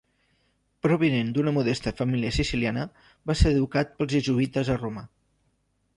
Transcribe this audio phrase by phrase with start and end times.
[0.85, 2.85] Provinent d'una modesta família siciliana,
[3.33, 5.05] va ser educat pels jesuïtes a Roma.